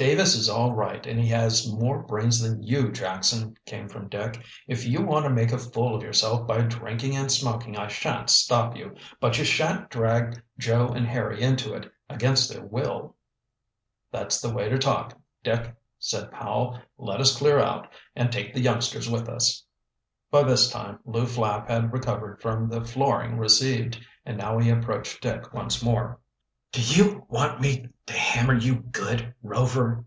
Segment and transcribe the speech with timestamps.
[0.00, 4.42] "Davis is all right, and he has more brains than you, Jackson," came from Dick.
[4.66, 8.30] "If you want to make a fool of yourself by drinking and smoking, I shan't
[8.30, 8.94] stop you.
[9.20, 13.14] But you shan't drag Joe and Harry into it against their will."
[14.10, 16.78] "That's the way to talk, Dick," said Powell.
[16.96, 19.66] "Let us clear out, and take the youngsters with us."
[20.30, 25.20] By this time Lew Flap had recovered from the flooring received and now he approached
[25.20, 26.18] Dick once more.
[26.72, 30.04] "Do you want me to hammer you good, Rover?"